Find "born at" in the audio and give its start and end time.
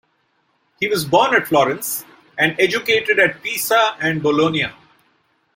1.05-1.45